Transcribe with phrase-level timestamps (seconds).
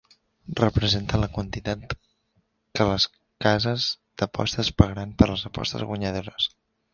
[0.59, 1.93] Representa la quantitat
[2.79, 3.05] que les
[3.47, 3.85] cases
[4.23, 6.51] d'apostes pagaran per les apostes guanyadores.